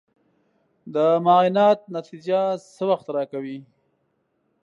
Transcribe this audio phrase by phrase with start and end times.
[0.93, 0.95] د
[1.25, 2.39] معاینات نتیجه
[2.73, 3.57] څه وخت راکوې؟